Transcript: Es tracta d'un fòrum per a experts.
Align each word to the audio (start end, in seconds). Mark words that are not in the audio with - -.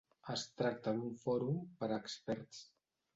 Es 0.35 0.43
tracta 0.61 0.93
d'un 0.95 1.11
fòrum 1.25 1.59
per 1.83 1.91
a 1.91 1.99
experts. 1.99 2.63